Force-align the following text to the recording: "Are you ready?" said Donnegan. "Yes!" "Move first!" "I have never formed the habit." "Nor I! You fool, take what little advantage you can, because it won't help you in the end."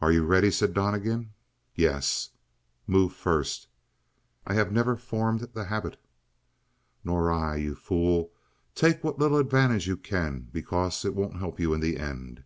"Are 0.00 0.12
you 0.12 0.24
ready?" 0.24 0.52
said 0.52 0.72
Donnegan. 0.72 1.34
"Yes!" 1.74 2.30
"Move 2.86 3.12
first!" 3.12 3.66
"I 4.46 4.54
have 4.54 4.70
never 4.70 4.94
formed 4.94 5.40
the 5.52 5.64
habit." 5.64 6.00
"Nor 7.02 7.32
I! 7.32 7.56
You 7.56 7.74
fool, 7.74 8.30
take 8.76 9.02
what 9.02 9.18
little 9.18 9.38
advantage 9.38 9.88
you 9.88 9.96
can, 9.96 10.48
because 10.52 11.04
it 11.04 11.16
won't 11.16 11.38
help 11.40 11.58
you 11.58 11.74
in 11.74 11.80
the 11.80 11.96
end." 11.98 12.44